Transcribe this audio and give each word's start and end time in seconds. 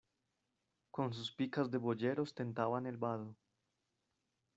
con 0.89 1.13
sus 1.13 1.31
picas 1.31 1.69
de 1.69 1.77
boyeros 1.77 2.33
tentaban 2.33 2.87
el 2.87 2.97
vado. 2.97 3.35